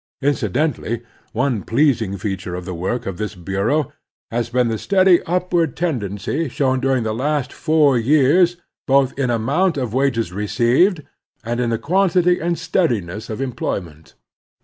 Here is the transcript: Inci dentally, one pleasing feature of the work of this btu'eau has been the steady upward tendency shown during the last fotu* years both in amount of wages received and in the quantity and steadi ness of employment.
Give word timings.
Inci 0.23 0.49
dentally, 0.49 1.03
one 1.31 1.61
pleasing 1.61 2.17
feature 2.17 2.55
of 2.55 2.65
the 2.65 2.73
work 2.73 3.05
of 3.05 3.17
this 3.19 3.35
btu'eau 3.35 3.91
has 4.31 4.49
been 4.49 4.67
the 4.67 4.79
steady 4.79 5.21
upward 5.27 5.77
tendency 5.77 6.49
shown 6.49 6.79
during 6.79 7.03
the 7.03 7.13
last 7.13 7.51
fotu* 7.53 8.03
years 8.03 8.57
both 8.87 9.13
in 9.19 9.29
amount 9.29 9.77
of 9.77 9.93
wages 9.93 10.33
received 10.33 11.03
and 11.43 11.59
in 11.59 11.69
the 11.69 11.77
quantity 11.77 12.39
and 12.39 12.55
steadi 12.55 13.03
ness 13.03 13.29
of 13.29 13.41
employment. 13.41 14.15